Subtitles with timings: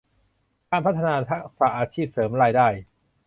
[0.69, 2.67] การพัฒนาทักษะอาชีพเสริมรายได้